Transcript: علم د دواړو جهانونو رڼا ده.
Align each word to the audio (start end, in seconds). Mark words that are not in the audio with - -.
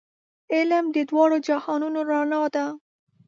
علم 0.55 0.85
د 0.95 0.97
دواړو 1.09 1.37
جهانونو 1.47 1.99
رڼا 2.11 2.43
ده. 2.55 2.65